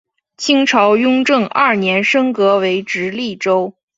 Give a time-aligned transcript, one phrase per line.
[0.35, 3.71] 清朝雍正二年升格为直隶州。